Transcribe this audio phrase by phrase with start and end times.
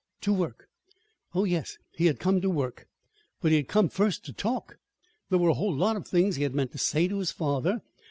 [0.21, 0.67] To work?
[1.35, 2.87] Oh, yes, he had come to work;
[3.39, 4.77] but he had come first to talk.
[5.29, 7.83] There were a whole lot of things he had meant to say to his father.